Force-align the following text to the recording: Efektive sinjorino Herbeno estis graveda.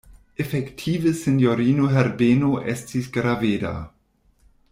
Efektive 0.43 1.11
sinjorino 1.19 1.91
Herbeno 1.97 2.51
estis 2.75 3.11
graveda. 3.19 3.75